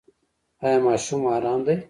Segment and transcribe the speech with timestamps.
[0.63, 1.75] ایا ماشوم مو ارام دی؟